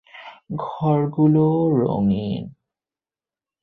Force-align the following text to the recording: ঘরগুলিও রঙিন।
ঘরগুলিও 0.63 1.51
রঙিন। 1.77 2.43